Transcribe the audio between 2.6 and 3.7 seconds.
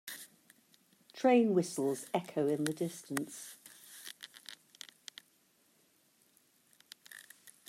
the distance.